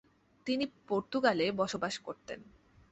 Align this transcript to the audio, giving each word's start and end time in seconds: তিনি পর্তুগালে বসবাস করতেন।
তিনি 0.47 0.65
পর্তুগালে 0.87 1.45
বসবাস 1.51 1.95
করতেন। 1.97 2.39